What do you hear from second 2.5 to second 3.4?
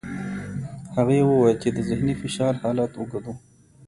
حالت اوږد و.